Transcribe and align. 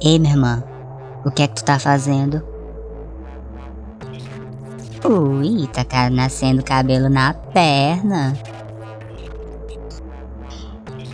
Ei, 0.00 0.16
minha 0.18 0.32
irmã, 0.32 0.62
o 1.24 1.30
que 1.30 1.42
é 1.42 1.48
que 1.48 1.56
tu 1.56 1.64
tá 1.64 1.78
fazendo? 1.78 2.40
Ui, 5.04 5.66
tá 5.68 6.08
nascendo 6.08 6.62
cabelo 6.62 7.08
na 7.08 7.34
perna. 7.34 8.32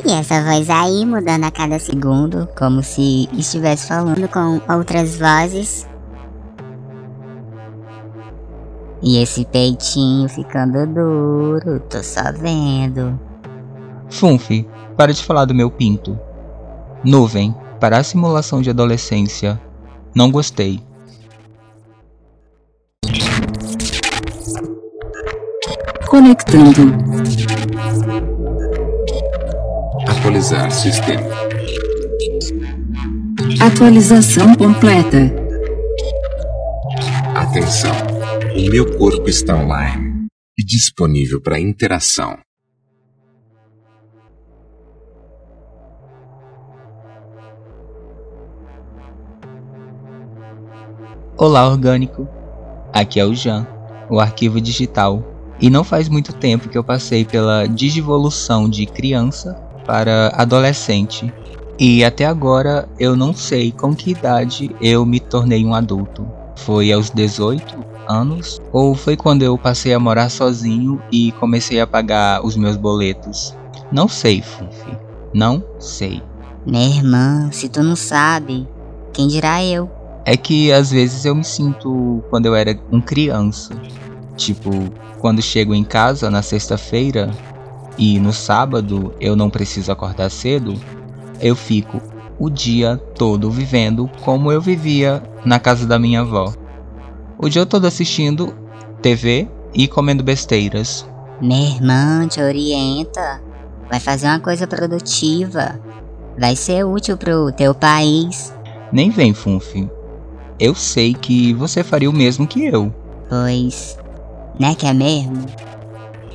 E 0.04 0.12
essa 0.12 0.42
voz 0.42 0.68
aí 0.68 1.06
mudando 1.06 1.44
a 1.44 1.50
cada 1.50 1.78
segundo, 1.78 2.46
como 2.58 2.82
se 2.82 3.26
estivesse 3.32 3.88
falando 3.88 4.28
com 4.28 4.60
outras 4.70 5.18
vozes. 5.18 5.88
E 9.02 9.16
esse 9.16 9.46
peitinho 9.46 10.28
ficando 10.28 10.86
duro, 10.86 11.80
tô 11.88 12.02
só 12.02 12.32
vendo. 12.32 13.18
Funfi, 14.10 14.68
para 14.94 15.12
de 15.12 15.24
falar 15.24 15.46
do 15.46 15.54
meu 15.54 15.70
pinto. 15.70 16.18
Nuvem, 17.02 17.54
para 17.84 17.98
a 17.98 18.02
simulação 18.02 18.62
de 18.62 18.70
adolescência. 18.70 19.60
Não 20.14 20.30
gostei. 20.30 20.80
Conectando. 26.08 26.80
Atualizar 30.08 30.70
sistema. 30.70 31.28
Atualização 33.60 34.54
completa. 34.54 35.18
Atenção. 37.34 37.92
O 38.56 38.70
meu 38.70 38.96
corpo 38.96 39.28
está 39.28 39.56
online 39.56 40.26
e 40.58 40.64
disponível 40.64 41.38
para 41.38 41.60
interação. 41.60 42.38
Olá, 51.36 51.66
orgânico. 51.66 52.28
Aqui 52.92 53.18
é 53.18 53.24
o 53.24 53.34
Jan, 53.34 53.66
o 54.08 54.20
arquivo 54.20 54.60
digital. 54.60 55.20
E 55.60 55.68
não 55.68 55.82
faz 55.82 56.08
muito 56.08 56.32
tempo 56.32 56.68
que 56.68 56.78
eu 56.78 56.84
passei 56.84 57.24
pela 57.24 57.66
digivolução 57.66 58.70
de 58.70 58.86
criança 58.86 59.54
para 59.84 60.32
adolescente. 60.36 61.34
E 61.76 62.04
até 62.04 62.24
agora 62.24 62.88
eu 63.00 63.16
não 63.16 63.34
sei 63.34 63.72
com 63.72 63.92
que 63.92 64.12
idade 64.12 64.70
eu 64.80 65.04
me 65.04 65.18
tornei 65.18 65.64
um 65.64 65.74
adulto. 65.74 66.24
Foi 66.54 66.92
aos 66.92 67.10
18 67.10 67.84
anos? 68.08 68.62
Ou 68.72 68.94
foi 68.94 69.16
quando 69.16 69.42
eu 69.42 69.58
passei 69.58 69.92
a 69.92 69.98
morar 69.98 70.28
sozinho 70.28 71.02
e 71.10 71.32
comecei 71.32 71.80
a 71.80 71.86
pagar 71.86 72.46
os 72.46 72.56
meus 72.56 72.76
boletos? 72.76 73.52
Não 73.90 74.06
sei, 74.06 74.40
Fufi. 74.40 74.96
Não 75.34 75.64
sei. 75.80 76.22
Minha 76.64 76.86
irmã, 76.86 77.48
se 77.50 77.68
tu 77.68 77.82
não 77.82 77.96
sabe, 77.96 78.68
quem 79.12 79.26
dirá 79.26 79.64
eu? 79.64 79.90
É 80.24 80.36
que 80.36 80.72
às 80.72 80.90
vezes 80.90 81.24
eu 81.24 81.34
me 81.34 81.44
sinto 81.44 82.22
quando 82.30 82.46
eu 82.46 82.54
era 82.54 82.78
um 82.90 83.00
criança. 83.00 83.74
Tipo, 84.36 84.70
quando 85.20 85.42
chego 85.42 85.74
em 85.74 85.84
casa 85.84 86.30
na 86.30 86.42
sexta-feira 86.42 87.30
e 87.98 88.18
no 88.18 88.32
sábado 88.32 89.14
eu 89.20 89.36
não 89.36 89.50
preciso 89.50 89.92
acordar 89.92 90.30
cedo, 90.30 90.74
eu 91.40 91.54
fico 91.54 92.00
o 92.38 92.50
dia 92.50 92.96
todo 93.14 93.50
vivendo 93.50 94.10
como 94.22 94.50
eu 94.50 94.60
vivia 94.60 95.22
na 95.44 95.58
casa 95.58 95.86
da 95.86 95.98
minha 95.98 96.20
avó. 96.20 96.52
O 97.38 97.48
dia 97.48 97.66
todo 97.66 97.86
assistindo 97.86 98.54
TV 99.02 99.48
e 99.74 99.86
comendo 99.86 100.22
besteiras. 100.22 101.06
Minha 101.40 101.76
irmã 101.76 102.26
te 102.28 102.40
orienta. 102.40 103.42
Vai 103.90 104.00
fazer 104.00 104.28
uma 104.28 104.40
coisa 104.40 104.66
produtiva. 104.66 105.78
Vai 106.38 106.56
ser 106.56 106.84
útil 106.84 107.16
pro 107.16 107.52
teu 107.52 107.74
país. 107.74 108.52
Nem 108.92 109.10
vem, 109.10 109.34
Funfi. 109.34 109.90
Eu 110.58 110.74
sei 110.74 111.14
que 111.14 111.52
você 111.54 111.82
faria 111.82 112.08
o 112.08 112.12
mesmo 112.12 112.46
que 112.46 112.64
eu. 112.64 112.94
Pois, 113.28 113.98
né 114.58 114.74
que 114.74 114.86
é 114.86 114.92
mesmo? 114.92 115.44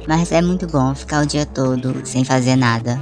Mas 0.08 0.32
é 0.32 0.42
muito 0.42 0.68
bom 0.68 0.94
ficar 0.94 1.24
o 1.24 1.26
dia 1.26 1.46
todo 1.46 2.02
sem 2.04 2.24
fazer 2.24 2.56
nada. 2.56 3.02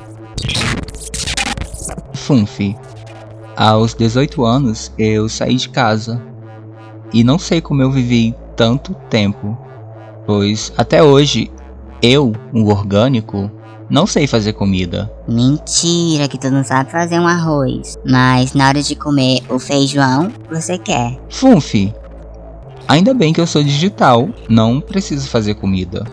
Funfi, 2.14 2.76
aos 3.56 3.94
18 3.94 4.44
anos 4.44 4.92
eu 4.98 5.28
saí 5.28 5.56
de 5.56 5.70
casa 5.70 6.22
e 7.14 7.24
não 7.24 7.40
sei 7.40 7.62
como 7.62 7.82
eu 7.82 7.90
vivi 7.90 8.36
tanto 8.56 8.94
tempo, 9.10 9.58
pois 10.26 10.74
até 10.78 11.02
hoje 11.02 11.50
eu, 12.02 12.34
um 12.54 12.66
orgânico, 12.66 13.50
não 13.90 14.06
sei 14.06 14.28
fazer 14.28 14.54
comida. 14.54 15.12
Mentira 15.28 16.28
que 16.28 16.38
tu 16.38 16.52
não 16.52 16.64
sabe 16.64 16.92
fazer 16.92 17.20
um 17.20 17.28
arroz. 17.28 17.98
Mas 18.06 18.54
na 18.54 18.68
hora 18.68 18.82
de 18.82 18.96
comer 18.96 19.42
o 19.50 19.60
feijão, 19.60 20.32
você 20.50 20.78
quer. 20.78 21.18
Funfi, 21.30 21.94
ainda 22.88 23.14
bem 23.14 23.32
que 23.32 23.40
eu 23.40 23.48
sou 23.48 23.64
digital, 23.64 24.30
não 24.50 24.82
preciso 24.82 25.30
fazer 25.30 25.56
comida. 25.56 26.06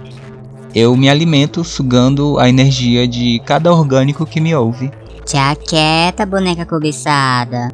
Eu 0.74 0.96
me 0.96 1.08
alimento 1.08 1.62
sugando 1.62 2.38
a 2.38 2.48
energia 2.48 3.06
de 3.06 3.40
cada 3.44 3.72
orgânico 3.72 4.26
que 4.26 4.40
me 4.40 4.54
ouve. 4.54 4.90
Te 5.24 5.36
aquieta, 5.36 6.26
boneca 6.26 6.66
cobiçada. 6.66 7.72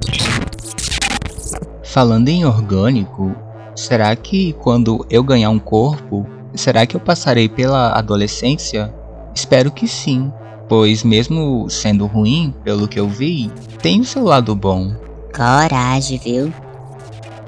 Falando 1.82 2.28
em 2.28 2.44
orgânico, 2.44 3.34
será 3.74 4.14
que 4.14 4.52
quando 4.54 5.04
eu 5.10 5.24
ganhar 5.24 5.50
um 5.50 5.58
corpo, 5.58 6.26
será 6.54 6.86
que 6.86 6.94
eu 6.94 7.00
passarei 7.00 7.48
pela 7.48 7.92
adolescência? 7.92 8.94
Espero 9.34 9.70
que 9.70 9.86
sim, 9.86 10.32
pois 10.68 11.02
mesmo 11.02 11.68
sendo 11.68 12.06
ruim, 12.06 12.54
pelo 12.64 12.88
que 12.88 12.98
eu 12.98 13.08
vi, 13.08 13.50
tem 13.82 14.00
o 14.00 14.04
seu 14.04 14.24
lado 14.24 14.54
bom. 14.54 14.92
Coragem, 15.34 16.18
viu? 16.18 16.52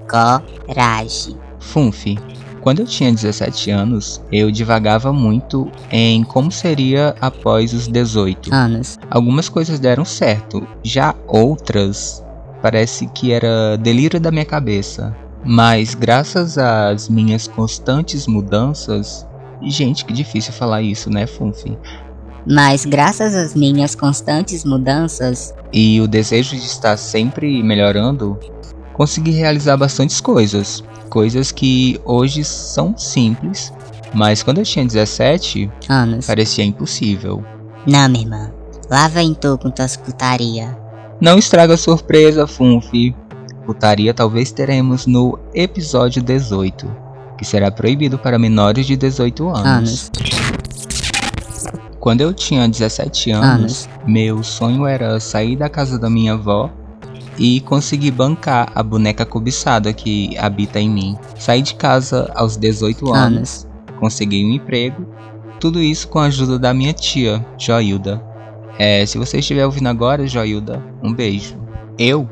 Coragem. 0.08 1.36
Funfi, 1.58 2.18
quando 2.62 2.78
eu 2.78 2.86
tinha 2.86 3.12
17 3.12 3.72
anos, 3.72 4.22
eu 4.30 4.48
divagava 4.48 5.12
muito 5.12 5.68
em 5.90 6.22
como 6.22 6.52
seria 6.52 7.14
após 7.20 7.72
os 7.72 7.88
18 7.88 8.54
anos. 8.54 9.00
Algumas 9.10 9.48
coisas 9.48 9.80
deram 9.80 10.04
certo, 10.04 10.64
já 10.82 11.12
outras 11.26 12.24
parece 12.62 13.08
que 13.08 13.32
era 13.32 13.76
delírio 13.76 14.20
da 14.20 14.30
minha 14.30 14.44
cabeça. 14.44 15.14
Mas 15.44 15.96
graças 15.96 16.56
às 16.56 17.08
minhas 17.08 17.48
constantes 17.48 18.28
mudanças, 18.28 19.26
Gente, 19.64 20.04
que 20.04 20.12
difícil 20.12 20.52
falar 20.52 20.82
isso, 20.82 21.10
né, 21.10 21.26
Funfi? 21.26 21.76
Mas 22.46 22.84
graças 22.84 23.34
às 23.34 23.54
minhas 23.54 23.94
constantes 23.94 24.64
mudanças 24.64 25.54
e 25.72 26.00
o 26.00 26.08
desejo 26.08 26.56
de 26.56 26.66
estar 26.66 26.96
sempre 26.96 27.62
melhorando, 27.62 28.38
consegui 28.92 29.30
realizar 29.30 29.76
bastantes 29.76 30.20
coisas. 30.20 30.82
Coisas 31.08 31.52
que 31.52 32.00
hoje 32.04 32.42
são 32.42 32.96
simples, 32.96 33.72
mas 34.12 34.42
quando 34.42 34.58
eu 34.58 34.64
tinha 34.64 34.84
17 34.84 35.70
anos, 35.88 36.26
parecia 36.26 36.64
impossível. 36.64 37.44
Não, 37.86 38.08
minha 38.08 38.24
irmã. 38.24 38.52
Lá 38.90 39.08
vem 39.08 39.34
tu 39.34 39.56
com 39.58 39.70
tuas 39.70 39.96
putaria. 39.96 40.76
Não 41.20 41.38
estraga 41.38 41.74
a 41.74 41.78
surpresa, 41.78 42.46
Funfi. 42.46 43.14
Putaria 43.64 44.12
talvez 44.12 44.50
teremos 44.50 45.06
no 45.06 45.38
episódio 45.54 46.20
18 46.20 47.11
que 47.42 47.48
será 47.48 47.72
proibido 47.72 48.16
para 48.16 48.38
menores 48.38 48.86
de 48.86 48.96
18 48.96 49.48
anos. 49.48 49.66
anos. 49.66 50.10
Quando 51.98 52.20
eu 52.20 52.32
tinha 52.32 52.68
17 52.68 53.32
anos, 53.32 53.44
anos, 53.44 53.88
meu 54.06 54.44
sonho 54.44 54.86
era 54.86 55.18
sair 55.18 55.56
da 55.56 55.68
casa 55.68 55.98
da 55.98 56.08
minha 56.08 56.34
avó 56.34 56.70
e 57.36 57.60
conseguir 57.62 58.12
bancar 58.12 58.70
a 58.72 58.80
boneca 58.80 59.26
cobiçada 59.26 59.92
que 59.92 60.38
habita 60.38 60.78
em 60.78 60.88
mim. 60.88 61.18
Saí 61.36 61.62
de 61.62 61.74
casa 61.74 62.30
aos 62.36 62.56
18 62.56 63.12
anos, 63.12 63.16
anos, 63.16 63.66
consegui 63.98 64.44
um 64.44 64.52
emprego, 64.52 65.04
tudo 65.58 65.80
isso 65.80 66.06
com 66.06 66.20
a 66.20 66.26
ajuda 66.26 66.60
da 66.60 66.72
minha 66.72 66.92
tia, 66.92 67.44
Joilda. 67.58 68.22
É, 68.78 69.04
se 69.04 69.18
você 69.18 69.40
estiver 69.40 69.66
ouvindo 69.66 69.88
agora, 69.88 70.28
Joilda, 70.28 70.80
um 71.02 71.12
beijo. 71.12 71.56
Eu, 71.98 72.28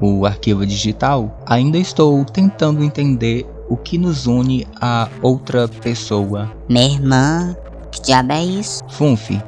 o 0.00 0.24
arquivo 0.24 0.64
digital, 0.64 1.38
ainda 1.46 1.76
estou 1.76 2.24
tentando 2.24 2.82
entender 2.82 3.46
o 3.68 3.76
que 3.76 3.98
nos 3.98 4.26
une 4.26 4.66
a 4.80 5.08
outra 5.22 5.68
pessoa. 5.68 6.50
Minha 6.68 6.86
irmã, 6.86 7.56
que 7.90 8.02
diabo 8.02 8.32
é 8.32 8.44
isso? 8.44 8.82
Funfi, 8.90 9.42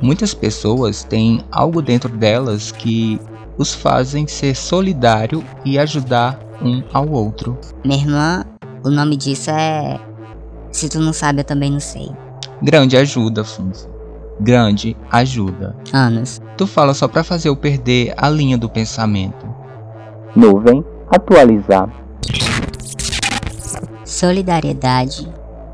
muitas 0.00 0.34
pessoas 0.34 1.04
têm 1.04 1.44
algo 1.50 1.80
dentro 1.82 2.08
delas 2.08 2.72
que 2.72 3.20
os 3.56 3.74
fazem 3.74 4.26
ser 4.26 4.54
solidário 4.54 5.44
e 5.64 5.78
ajudar 5.78 6.38
um 6.62 6.82
ao 6.92 7.08
outro. 7.08 7.58
Minha 7.84 7.98
irmã, 7.98 8.44
o 8.84 8.90
nome 8.90 9.16
disso 9.16 9.50
é. 9.50 9.98
Se 10.72 10.88
tu 10.88 11.00
não 11.00 11.12
sabe, 11.12 11.40
eu 11.40 11.44
também 11.44 11.70
não 11.70 11.80
sei. 11.80 12.10
Grande 12.62 12.96
ajuda, 12.96 13.44
Funfi. 13.44 13.88
Grande 14.40 14.96
ajuda. 15.10 15.76
Anos. 15.92 16.40
Tu 16.56 16.66
fala 16.66 16.94
só 16.94 17.06
para 17.06 17.24
fazer 17.24 17.48
eu 17.48 17.56
perder 17.56 18.14
a 18.16 18.30
linha 18.30 18.56
do 18.56 18.68
pensamento. 18.68 19.46
Nuvem, 20.34 20.84
atualizar 21.10 21.90
solidariedade, 24.20 25.26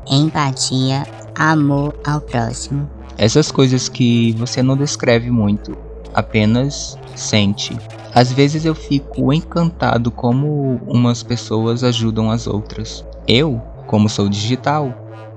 empatia, 0.09 1.05
amor 1.35 1.93
ao 2.05 2.21
próximo. 2.21 2.89
Essas 3.17 3.51
coisas 3.51 3.89
que 3.89 4.31
você 4.37 4.63
não 4.63 4.77
descreve 4.77 5.29
muito, 5.29 5.77
apenas 6.13 6.97
sente. 7.13 7.77
Às 8.15 8.31
vezes 8.31 8.63
eu 8.63 8.73
fico 8.73 9.33
encantado 9.33 10.09
como 10.09 10.79
umas 10.87 11.23
pessoas 11.23 11.83
ajudam 11.83 12.31
as 12.31 12.47
outras. 12.47 13.03
Eu, 13.27 13.61
como 13.85 14.07
sou 14.07 14.29
digital, 14.29 14.93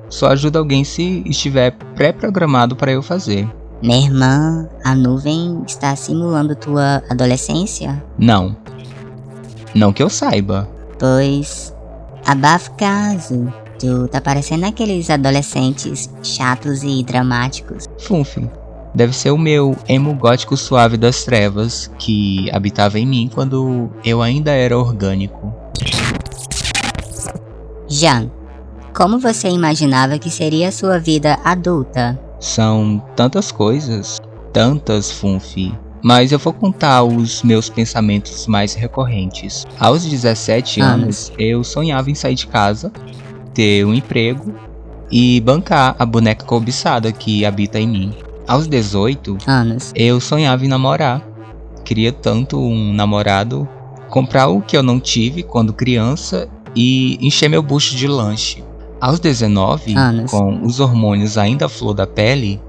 só 0.09 0.29
ajudo 0.29 0.61
alguém 0.61 0.85
se 0.85 1.25
estiver 1.27 1.73
pré-programado 1.97 2.77
para 2.77 2.93
eu 2.93 3.03
fazer. 3.03 3.49
Minha 3.83 4.07
irmã, 4.07 4.69
a 4.85 4.95
nuvem 4.95 5.65
está 5.67 5.97
simulando 5.97 6.55
tua 6.55 7.03
adolescência? 7.11 8.01
Não. 8.17 8.57
Não 9.75 9.93
que 9.93 10.01
eu 10.03 10.09
saiba. 10.09 10.69
Pois. 10.97 11.75
Abafa 12.27 12.71
caso. 12.73 13.53
Tu 13.79 14.09
tá 14.09 14.21
parecendo 14.21 14.67
aqueles 14.67 15.09
adolescentes 15.09 16.11
chatos 16.23 16.83
e 16.83 17.03
dramáticos. 17.03 17.87
Funf, 17.99 18.37
deve 18.95 19.15
ser 19.17 19.31
o 19.31 19.39
meu 19.39 19.75
emo 19.89 20.15
gótico 20.15 20.57
suave 20.57 20.99
das 20.99 21.25
trevas 21.25 21.91
que 21.99 22.51
habitava 22.53 22.99
em 22.99 23.07
mim 23.07 23.31
quando 23.33 23.91
eu 24.05 24.21
ainda 24.21 24.51
era 24.51 24.79
orgânico. 24.79 25.55
Jean, 27.89 28.31
como 28.95 29.19
você 29.19 29.49
imaginava 29.49 30.19
que 30.19 30.31
seria 30.31 30.69
a 30.69 30.73
sua 30.73 30.99
vida 30.99 31.39
adulta? 31.43 32.21
São 32.39 33.03
tantas 33.17 33.51
coisas, 33.51 34.21
tantas, 34.53 35.11
Funfi. 35.11 35.75
Mas 36.02 36.32
eu 36.32 36.38
vou 36.38 36.52
contar 36.52 37.02
os 37.02 37.43
meus 37.43 37.69
pensamentos 37.69 38.47
mais 38.47 38.75
recorrentes. 38.75 39.67
Aos 39.79 40.05
17 40.05 40.81
anos, 40.81 41.02
anos 41.02 41.32
eu 41.38 41.62
sonhava 41.62 42.11
em 42.11 42.14
sair 42.14 42.35
de 42.35 42.47
casa, 42.47 42.91
ter 43.52 43.85
um 43.85 43.93
emprego 43.93 44.55
e 45.11 45.41
bancar 45.41 45.97
a 45.99 46.06
boneca 46.06 46.44
cobiçada 46.44 47.12
que 47.12 47.44
habita 47.44 47.79
em 47.79 47.87
mim. 47.88 48.14
Aos 48.47 48.67
18 48.67 49.38
anos, 49.47 49.93
eu 49.94 50.20
sonhava 50.20 50.64
em 50.64 50.69
namorar. 50.69 51.23
Queria 51.85 52.12
tanto 52.12 52.61
um 52.61 52.93
namorado, 52.93 53.69
comprar 54.08 54.49
o 54.49 54.61
que 54.61 54.76
eu 54.76 54.82
não 54.82 54.99
tive 55.00 55.43
quando 55.43 55.73
criança 55.73 56.49
e 56.75 57.19
encher 57.20 57.49
meu 57.49 57.62
bucho 57.62 57.97
de 57.97 58.06
lanche. 58.06 58.64
Aos 59.00 59.19
19, 59.19 59.94
anos. 59.97 60.31
com 60.31 60.62
os 60.62 60.79
hormônios 60.79 61.38
ainda 61.38 61.67
à 61.67 61.69
flor 61.69 61.94
da 61.94 62.06
pele, 62.06 62.61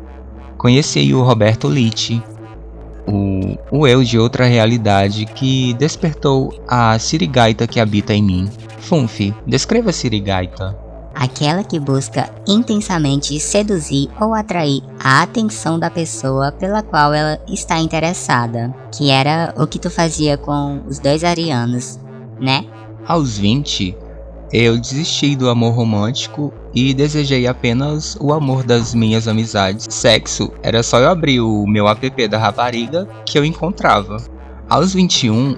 conheci 0.58 1.14
o 1.14 1.22
Roberto 1.24 1.68
Litti, 1.68 2.24
o, 3.12 3.58
o 3.72 3.88
eu 3.88 4.04
de 4.04 4.18
outra 4.18 4.46
realidade 4.46 5.26
que 5.26 5.74
despertou 5.74 6.54
a 6.68 6.98
sirigaita 6.98 7.68
que 7.68 7.80
habita 7.80 8.14
em 8.14 8.24
mim. 8.24 8.50
Funfi, 8.80 9.34
descreva 9.46 9.90
a 9.90 9.94
sirigaita. 9.94 10.78
Aquela 11.14 11.64
que 11.64 11.80
busca 11.80 12.30
intensamente 12.48 13.38
seduzir 13.40 14.10
ou 14.20 14.34
atrair 14.34 14.82
a 15.00 15.22
atenção 15.22 15.78
da 15.78 15.90
pessoa 15.90 16.52
pela 16.52 16.82
qual 16.82 17.14
ela 17.14 17.40
está 17.48 17.80
interessada, 17.80 18.74
que 18.92 19.10
era 19.10 19.54
o 19.58 19.68
que 19.68 19.78
tu 19.78 19.90
fazia 19.90 20.38
com 20.38 20.82
os 20.88 21.00
dois 21.00 21.24
arianos, 21.24 22.00
né? 22.40 22.66
Aos 23.06 23.38
20, 23.38 23.96
eu 24.54 24.78
desisti 24.78 25.36
do 25.36 25.50
amor 25.50 25.74
romântico 25.74 26.54
e 26.74 26.94
desejei 26.94 27.48
apenas 27.48 28.18
o 28.20 28.34
amor 28.34 28.64
das 28.64 28.94
minhas 28.94 29.28
amizades. 29.28 29.88
Sexo 29.90 30.52
era 30.62 30.84
só 30.84 31.00
eu 31.00 31.10
abrir 31.10 31.40
o 31.40 31.66
meu 31.66 31.88
app 31.88 32.28
da 32.28 32.38
rapariga 32.38 33.08
que 33.26 33.38
eu 33.38 33.46
encontrava. 33.46 34.18
Aos 34.70 34.94
21, 34.94 35.56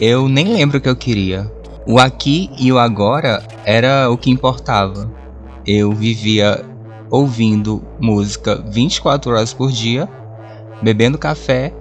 eu 0.00 0.28
nem 0.28 0.52
lembro 0.52 0.78
o 0.78 0.80
que 0.80 0.88
eu 0.88 0.96
queria. 0.96 1.50
O 1.86 1.98
aqui 1.98 2.50
e 2.58 2.72
o 2.72 2.78
agora 2.78 3.42
era 3.64 4.10
o 4.10 4.18
que 4.18 4.30
importava. 4.30 5.10
Eu 5.64 5.92
vivia 5.92 6.64
ouvindo 7.10 7.82
música 8.00 8.56
24 8.68 9.32
horas 9.32 9.52
por 9.52 9.70
dia, 9.70 10.08
bebendo 10.82 11.18
café 11.18 11.72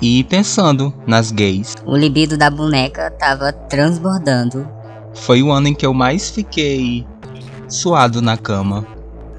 e 0.00 0.24
pensando 0.24 0.92
nas 1.06 1.30
gays. 1.30 1.74
O 1.86 1.96
libido 1.96 2.36
da 2.36 2.50
boneca 2.50 3.08
tava 3.10 3.52
transbordando. 3.52 4.81
Foi 5.14 5.42
o 5.42 5.52
ano 5.52 5.68
em 5.68 5.74
que 5.74 5.86
eu 5.86 5.94
mais 5.94 6.30
fiquei 6.30 7.06
suado 7.68 8.20
na 8.20 8.36
cama. 8.36 8.86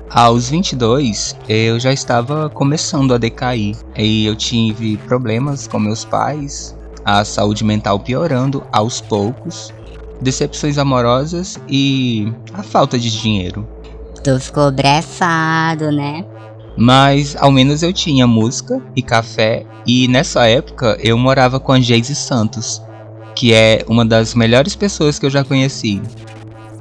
Aos 0.09 0.49
22, 0.49 1.35
eu 1.49 1.79
já 1.79 1.91
estava 1.91 2.49
começando 2.49 3.13
a 3.13 3.17
decair 3.17 3.75
e 3.97 4.25
eu 4.25 4.35
tive 4.35 4.97
problemas 4.97 5.67
com 5.67 5.79
meus 5.79 6.05
pais, 6.05 6.77
a 7.03 7.25
saúde 7.25 7.63
mental 7.63 7.99
piorando 7.99 8.63
aos 8.71 9.01
poucos, 9.01 9.73
decepções 10.21 10.77
amorosas 10.77 11.59
e 11.67 12.31
a 12.53 12.61
falta 12.61 12.99
de 12.99 13.09
dinheiro. 13.09 13.67
Tu 14.23 14.39
ficou 14.39 14.71
brefado, 14.71 15.91
né? 15.91 16.23
Mas 16.77 17.35
ao 17.35 17.51
menos 17.51 17.83
eu 17.83 17.91
tinha 17.91 18.25
música 18.25 18.81
e 18.95 19.01
café 19.01 19.65
e 19.85 20.07
nessa 20.07 20.47
época 20.47 20.97
eu 21.01 21.17
morava 21.17 21.59
com 21.59 21.71
a 21.71 21.79
Geise 21.79 22.15
Santos, 22.15 22.81
que 23.35 23.53
é 23.53 23.83
uma 23.87 24.05
das 24.05 24.33
melhores 24.33 24.75
pessoas 24.75 25.17
que 25.17 25.25
eu 25.25 25.29
já 25.29 25.43
conheci. 25.43 26.01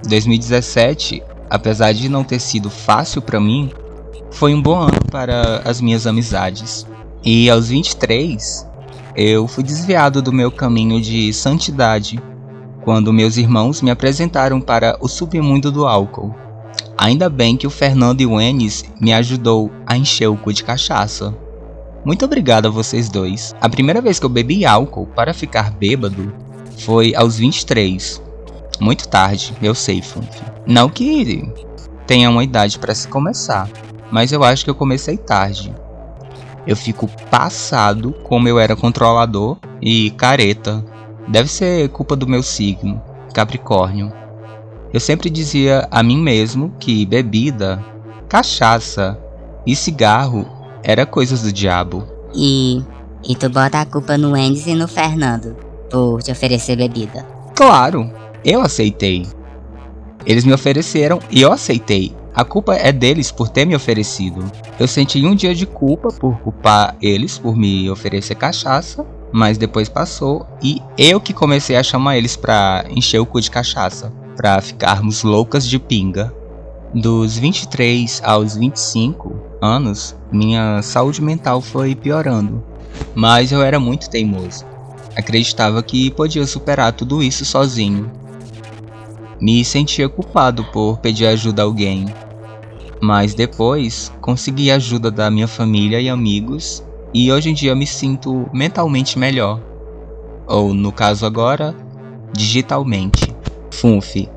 2017, 0.08 1.22
apesar 1.48 1.92
de 1.92 2.08
não 2.08 2.24
ter 2.24 2.40
sido 2.40 2.68
fácil 2.70 3.22
para 3.22 3.40
mim, 3.40 3.70
foi 4.30 4.54
um 4.54 4.62
bom 4.62 4.78
ano 4.78 5.00
para 5.10 5.62
as 5.64 5.80
minhas 5.80 6.06
amizades. 6.06 6.86
E 7.24 7.48
aos 7.48 7.68
23, 7.68 8.66
eu 9.14 9.46
fui 9.46 9.62
desviado 9.62 10.20
do 10.20 10.32
meu 10.32 10.50
caminho 10.50 11.00
de 11.00 11.32
santidade 11.32 12.20
quando 12.82 13.12
meus 13.12 13.36
irmãos 13.36 13.80
me 13.80 13.90
apresentaram 13.90 14.60
para 14.60 14.96
o 15.00 15.08
submundo 15.08 15.70
do 15.70 15.86
álcool. 15.86 16.34
Ainda 16.98 17.28
bem 17.28 17.56
que 17.56 17.66
o 17.66 17.70
Fernando 17.70 18.20
e 18.20 18.26
o 18.26 18.40
Enes 18.40 18.84
me 19.00 19.12
ajudou 19.12 19.70
a 19.86 19.96
encher 19.96 20.28
o 20.28 20.36
cu 20.36 20.52
de 20.52 20.64
cachaça. 20.64 21.34
Muito 22.04 22.24
obrigado 22.24 22.66
a 22.66 22.70
vocês 22.70 23.08
dois. 23.08 23.54
A 23.60 23.68
primeira 23.68 24.00
vez 24.00 24.18
que 24.18 24.26
eu 24.26 24.30
bebi 24.30 24.64
álcool 24.64 25.06
para 25.06 25.32
ficar 25.32 25.70
bêbado 25.70 26.32
foi 26.78 27.14
aos 27.14 27.36
23. 27.36 28.22
Muito 28.80 29.08
tarde, 29.08 29.54
eu 29.62 29.74
sei, 29.74 30.02
Funf. 30.02 30.28
Não 30.66 30.88
que 30.88 31.52
tenha 32.06 32.28
uma 32.28 32.42
idade 32.42 32.78
para 32.78 32.94
se 32.94 33.06
começar, 33.08 33.68
mas 34.10 34.32
eu 34.32 34.42
acho 34.42 34.64
que 34.64 34.70
eu 34.70 34.74
comecei 34.74 35.16
tarde. 35.16 35.74
Eu 36.66 36.76
fico 36.76 37.08
passado 37.30 38.12
como 38.24 38.48
eu 38.48 38.58
era 38.58 38.76
controlador 38.76 39.56
e 39.80 40.10
careta. 40.12 40.84
Deve 41.28 41.48
ser 41.48 41.88
culpa 41.90 42.16
do 42.16 42.26
meu 42.26 42.42
signo, 42.42 43.00
Capricórnio. 43.32 44.12
Eu 44.92 45.00
sempre 45.00 45.30
dizia 45.30 45.88
a 45.90 46.02
mim 46.02 46.20
mesmo 46.20 46.74
que 46.78 47.06
bebida, 47.06 47.82
cachaça 48.28 49.18
e 49.66 49.74
cigarro 49.74 50.46
era 50.82 51.06
coisas 51.06 51.42
do 51.42 51.52
diabo. 51.52 52.06
E. 52.34 52.82
E 53.24 53.36
tu 53.36 53.48
bota 53.48 53.80
a 53.80 53.86
culpa 53.86 54.18
no 54.18 54.36
Endes 54.36 54.66
e 54.66 54.74
no 54.74 54.88
Fernando 54.88 55.71
por 55.92 56.22
te 56.22 56.32
oferecer 56.32 56.76
bebida. 56.76 57.24
Claro, 57.54 58.10
eu 58.42 58.62
aceitei. 58.62 59.26
Eles 60.24 60.44
me 60.44 60.52
ofereceram 60.52 61.20
e 61.30 61.42
eu 61.42 61.52
aceitei. 61.52 62.16
A 62.34 62.44
culpa 62.44 62.74
é 62.74 62.90
deles 62.90 63.30
por 63.30 63.50
ter 63.50 63.66
me 63.66 63.76
oferecido. 63.76 64.42
Eu 64.80 64.88
senti 64.88 65.24
um 65.26 65.34
dia 65.34 65.54
de 65.54 65.66
culpa 65.66 66.08
por 66.08 66.38
culpar 66.38 66.96
eles 67.02 67.38
por 67.38 67.54
me 67.54 67.90
oferecer 67.90 68.36
cachaça, 68.36 69.06
mas 69.30 69.58
depois 69.58 69.88
passou 69.88 70.46
e 70.62 70.80
eu 70.96 71.20
que 71.20 71.34
comecei 71.34 71.76
a 71.76 71.82
chamar 71.82 72.16
eles 72.16 72.34
pra 72.34 72.86
encher 72.88 73.18
o 73.18 73.26
cu 73.26 73.38
de 73.38 73.50
cachaça, 73.50 74.10
pra 74.34 74.62
ficarmos 74.62 75.22
loucas 75.22 75.68
de 75.68 75.78
pinga. 75.78 76.32
Dos 76.94 77.36
23 77.36 78.22
aos 78.24 78.56
25 78.56 79.34
anos, 79.60 80.16
minha 80.30 80.80
saúde 80.82 81.22
mental 81.22 81.60
foi 81.60 81.94
piorando, 81.94 82.62
mas 83.14 83.52
eu 83.52 83.62
era 83.62 83.78
muito 83.78 84.08
teimoso. 84.08 84.71
Acreditava 85.16 85.82
que 85.82 86.10
podia 86.10 86.46
superar 86.46 86.92
tudo 86.92 87.22
isso 87.22 87.44
sozinho. 87.44 88.10
Me 89.40 89.64
sentia 89.64 90.08
culpado 90.08 90.64
por 90.72 90.98
pedir 90.98 91.26
ajuda 91.26 91.62
a 91.62 91.64
alguém, 91.64 92.06
mas 93.00 93.34
depois 93.34 94.12
consegui 94.20 94.70
a 94.70 94.76
ajuda 94.76 95.10
da 95.10 95.30
minha 95.30 95.48
família 95.48 96.00
e 96.00 96.08
amigos 96.08 96.82
e 97.12 97.30
hoje 97.30 97.50
em 97.50 97.54
dia 97.54 97.74
me 97.74 97.86
sinto 97.86 98.48
mentalmente 98.52 99.18
melhor. 99.18 99.60
Ou 100.46 100.72
no 100.72 100.92
caso 100.92 101.26
agora, 101.26 101.74
digitalmente. 102.32 103.34
Funf, 103.70 104.28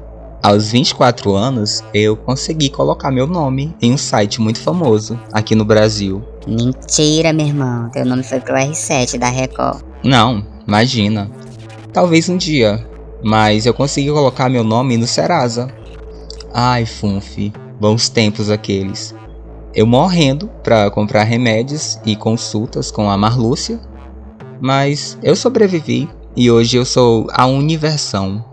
aos 0.45 0.71
24 0.71 1.33
anos, 1.35 1.83
eu 1.93 2.15
consegui 2.15 2.69
colocar 2.69 3.09
meu 3.09 3.25
nome 3.25 3.75
em 3.81 3.93
um 3.93 3.97
site 3.97 4.39
muito 4.39 4.59
famoso 4.59 5.19
aqui 5.33 5.55
no 5.55 5.65
Brasil. 5.65 6.23
Mentira, 6.47 7.33
meu 7.33 7.47
irmão. 7.47 7.89
Teu 7.89 8.05
nome 8.05 8.21
foi 8.21 8.39
pro 8.39 8.53
R7 8.53 9.17
da 9.17 9.29
Record. 9.29 9.81
Não, 10.03 10.45
imagina. 10.67 11.29
Talvez 11.91 12.27
um 12.29 12.37
dia, 12.37 12.85
mas 13.23 13.65
eu 13.65 13.73
consegui 13.73 14.11
colocar 14.11 14.49
meu 14.49 14.63
nome 14.63 14.97
no 14.97 15.07
Serasa. 15.07 15.73
Ai, 16.53 16.85
Funf, 16.85 17.51
bons 17.79 18.09
tempos 18.09 18.49
aqueles. 18.49 19.15
Eu 19.73 19.85
morrendo 19.85 20.49
pra 20.63 20.89
comprar 20.89 21.23
remédios 21.23 21.99
e 22.05 22.15
consultas 22.15 22.91
com 22.91 23.09
a 23.09 23.17
Marlúcia, 23.17 23.79
mas 24.61 25.17
eu 25.21 25.35
sobrevivi 25.35 26.09
e 26.35 26.49
hoje 26.49 26.77
eu 26.77 26.85
sou 26.85 27.27
a 27.31 27.45
Universão. 27.45 28.43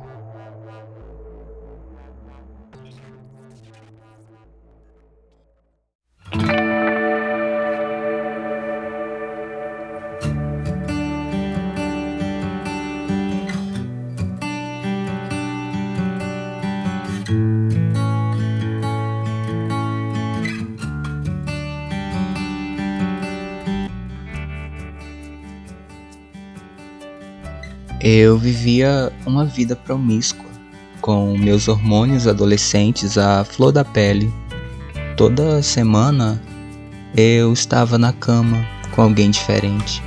Eu 28.04 28.36
vivia 28.36 29.12
uma 29.24 29.44
vida 29.44 29.76
promíscua, 29.76 30.50
com 31.00 31.38
meus 31.38 31.68
hormônios 31.68 32.26
adolescentes 32.26 33.16
à 33.16 33.44
flor 33.44 33.70
da 33.70 33.84
pele. 33.84 34.28
Toda 35.16 35.62
semana 35.62 36.42
eu 37.16 37.52
estava 37.52 37.96
na 37.98 38.12
cama 38.12 38.66
com 38.90 39.02
alguém 39.02 39.30
diferente. 39.30 40.02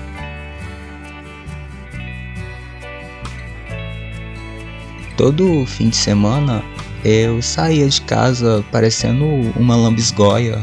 Todo 5.16 5.66
fim 5.66 5.88
de 5.88 5.96
semana 5.96 6.62
eu 7.02 7.42
saía 7.42 7.88
de 7.88 8.02
casa 8.02 8.62
parecendo 8.74 9.26
uma 9.58 9.78
lambisgoia. 9.78 10.62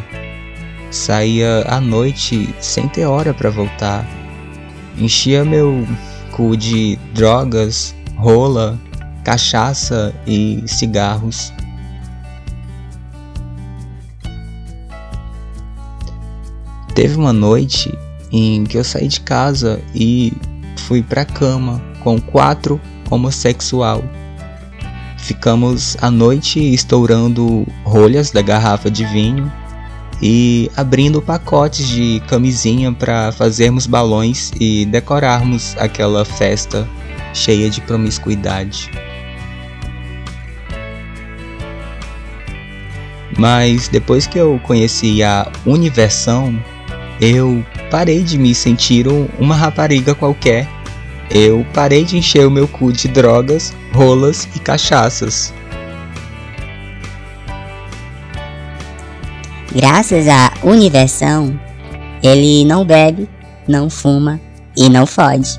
Saía 0.91 1.65
à 1.67 1.81
noite 1.81 2.55
sem 2.61 2.87
ter 2.89 3.07
hora 3.07 3.33
para 3.33 3.49
voltar. 3.49 4.07
Enchia 4.99 5.43
meu 5.43 5.87
cu 6.33 6.57
de 6.57 6.99
drogas, 7.15 7.95
rola, 8.17 8.79
cachaça 9.25 10.15
e 10.27 10.63
cigarros. 10.67 11.53
Teve 16.95 17.17
uma 17.17 17.33
noite 17.33 17.97
em 18.31 18.65
que 18.65 18.77
eu 18.77 18.85
saí 18.85 19.09
de 19.09 19.21
casa 19.21 19.81
e 19.95 20.33
fui 20.77 21.03
pra 21.03 21.25
cama 21.25 21.81
com 22.01 22.21
quatro 22.21 22.81
homossexual. 23.11 24.03
Ficamos 25.19 25.97
a 26.01 26.11
noite 26.11 26.59
estourando 26.59 27.67
rolhas 27.85 28.31
da 28.31 28.43
garrafa 28.43 28.91
de 28.91 29.05
vinho 29.07 29.51
e 30.23 30.71
abrindo 30.77 31.21
pacotes 31.21 31.89
de 31.89 32.23
camisinha 32.29 32.93
para 32.93 33.33
fazermos 33.33 33.87
balões 33.87 34.53
e 34.61 34.87
decorarmos 34.87 35.75
aquela 35.79 36.25
festa 36.25 36.89
cheia 37.35 37.69
de 37.69 37.81
promiscuidade. 37.81 38.91
Mas 43.37 43.89
depois 43.89 44.27
que 44.27 44.39
eu 44.39 44.61
conheci 44.63 45.23
a 45.23 45.51
Universão, 45.67 46.63
eu 47.21 47.65
parei 47.91 48.23
de 48.23 48.39
me 48.39 48.55
sentir 48.55 49.07
uma 49.39 49.57
rapariga 49.57 50.15
qualquer 50.15 50.69
eu 51.35 51.65
parei 51.73 52.05
de 52.05 52.19
encher 52.19 52.47
o 52.47 52.51
meu 52.51 52.69
cu 52.69 52.93
de 52.93 53.09
drogas, 53.09 53.75
rolas 53.95 54.47
e 54.55 54.59
cachaças. 54.59 55.53
Graças 59.75 60.29
à 60.29 60.53
Universão, 60.63 61.59
ele 62.23 62.65
não 62.65 62.85
bebe, 62.85 63.29
não 63.67 63.89
fuma 63.89 64.39
e 64.77 64.91
não 64.91 65.07
fode. 65.07 65.59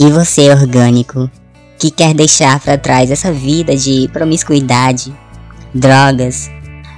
E 0.00 0.10
você, 0.10 0.50
orgânico, 0.50 1.30
que 1.78 1.90
quer 1.90 2.14
deixar 2.14 2.58
para 2.58 2.78
trás 2.78 3.10
essa 3.10 3.30
vida 3.30 3.76
de 3.76 4.08
promiscuidade, 4.12 5.14
drogas, 5.74 6.50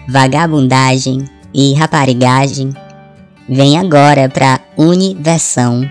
vagabundagem 0.08 1.24
e 1.52 1.74
raparigagem, 1.74 2.72
vem 3.48 3.76
agora 3.76 4.28
para 4.28 4.60
Universão 4.76 5.88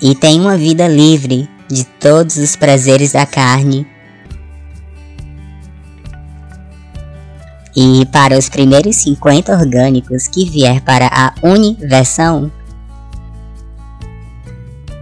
e 0.00 0.14
tem 0.14 0.40
uma 0.40 0.56
vida 0.56 0.86
livre 0.86 1.48
de 1.68 1.84
todos 1.84 2.36
os 2.36 2.54
prazeres 2.54 3.12
da 3.12 3.26
carne. 3.26 3.84
E 7.80 8.04
para 8.06 8.36
os 8.36 8.48
primeiros 8.48 8.96
50 8.96 9.52
orgânicos 9.52 10.26
que 10.26 10.44
vier 10.50 10.80
para 10.80 11.06
a 11.06 11.32
Universão, 11.46 12.50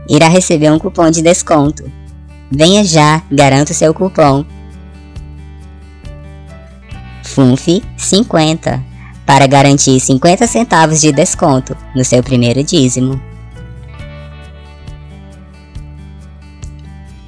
irá 0.07 0.29
receber 0.29 0.71
um 0.71 0.79
cupom 0.79 1.11
de 1.11 1.23
desconto. 1.23 1.91
Venha 2.51 2.85
já, 2.85 3.23
garanta 3.33 3.73
o 3.73 3.75
seu 3.75 3.95
cupom. 3.95 4.45
FUNF 7.25 7.83
50 7.97 8.85
para 9.25 9.47
garantir 9.47 9.99
50 9.99 10.47
centavos 10.47 11.01
de 11.01 11.13
desconto 11.13 11.75
no 11.95 12.05
seu 12.05 12.23
primeiro 12.23 12.63
dízimo. 12.63 13.19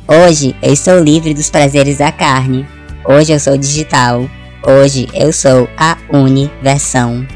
Hoje 0.07 0.55
eu 0.61 0.75
estou 0.75 1.03
livre 1.03 1.33
dos 1.33 1.49
prazeres 1.49 1.97
da 1.97 2.13
carne. 2.13 2.69
Hoje 3.03 3.33
eu 3.33 3.41
sou 3.41 3.57
digital. 3.57 4.29
Hoje 4.67 5.07
eu 5.15 5.33
sou 5.33 5.69
a 5.77 5.97
Universão. 6.13 7.27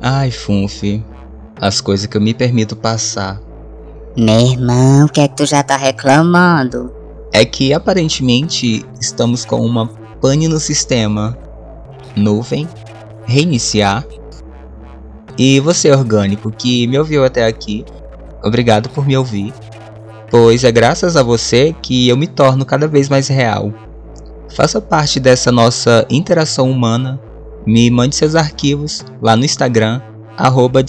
Ai, 0.00 0.30
Funfi, 0.30 1.02
as 1.60 1.80
coisas 1.80 2.06
que 2.06 2.16
eu 2.16 2.20
me 2.20 2.34
permito 2.34 2.76
passar 2.76 3.40
meu 4.16 4.38
irmão, 4.38 5.06
o 5.06 5.08
que 5.08 5.20
é 5.20 5.26
que 5.26 5.34
tu 5.34 5.44
já 5.44 5.60
tá 5.60 5.76
reclamando? 5.76 7.03
É 7.34 7.44
que 7.44 7.74
aparentemente 7.74 8.86
estamos 9.00 9.44
com 9.44 9.60
uma 9.60 9.88
pane 10.20 10.46
no 10.46 10.60
sistema. 10.60 11.36
Nuvem, 12.14 12.68
reiniciar. 13.26 14.06
E 15.36 15.58
você, 15.58 15.90
orgânico, 15.90 16.52
que 16.52 16.86
me 16.86 16.96
ouviu 16.96 17.24
até 17.24 17.44
aqui, 17.44 17.84
obrigado 18.42 18.88
por 18.88 19.04
me 19.04 19.16
ouvir, 19.16 19.52
pois 20.30 20.62
é 20.62 20.70
graças 20.70 21.16
a 21.16 21.24
você 21.24 21.74
que 21.82 22.08
eu 22.08 22.16
me 22.16 22.28
torno 22.28 22.64
cada 22.64 22.86
vez 22.86 23.08
mais 23.08 23.26
real. 23.26 23.72
Faça 24.54 24.80
parte 24.80 25.18
dessa 25.18 25.50
nossa 25.50 26.06
interação 26.08 26.70
humana. 26.70 27.20
Me 27.66 27.90
mande 27.90 28.14
seus 28.14 28.36
arquivos 28.36 29.04
lá 29.20 29.36
no 29.36 29.44
Instagram, 29.44 30.00
arroba. 30.36 30.84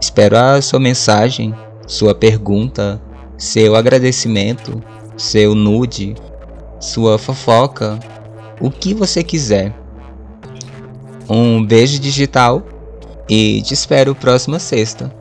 Espero 0.00 0.36
a 0.36 0.60
sua 0.60 0.80
mensagem 0.80 1.54
sua 1.86 2.14
pergunta, 2.14 3.00
seu 3.38 3.74
agradecimento, 3.74 4.82
seu 5.16 5.54
nude, 5.54 6.14
sua 6.80 7.18
fofoca, 7.18 7.98
o 8.60 8.70
que 8.70 8.94
você 8.94 9.22
quiser. 9.22 9.74
Um 11.28 11.64
beijo 11.64 11.98
digital 11.98 12.62
e 13.28 13.60
te 13.62 13.74
espero 13.74 14.14
próxima 14.14 14.58
sexta. 14.58 15.12